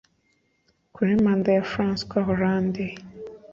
Kuri 0.95 1.11
manda 1.23 1.49
ya 1.55 1.63
François 1.71 2.25
Hollande 2.29 2.85